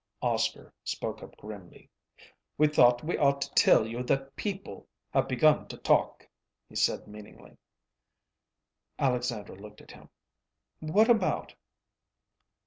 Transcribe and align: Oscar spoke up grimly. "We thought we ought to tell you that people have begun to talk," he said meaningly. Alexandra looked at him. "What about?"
Oscar 0.23 0.73
spoke 0.83 1.21
up 1.21 1.37
grimly. 1.37 1.87
"We 2.57 2.67
thought 2.67 3.03
we 3.03 3.19
ought 3.19 3.39
to 3.43 3.53
tell 3.53 3.85
you 3.85 4.01
that 4.01 4.35
people 4.35 4.87
have 5.11 5.27
begun 5.27 5.67
to 5.67 5.77
talk," 5.77 6.27
he 6.67 6.75
said 6.75 7.05
meaningly. 7.07 7.55
Alexandra 8.97 9.53
looked 9.55 9.79
at 9.81 9.91
him. 9.91 10.09
"What 10.79 11.07
about?" 11.07 11.53